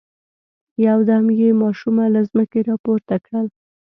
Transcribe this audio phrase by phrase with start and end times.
[0.85, 3.47] يودم يې ماشومه له ځمکې را پورته کړل.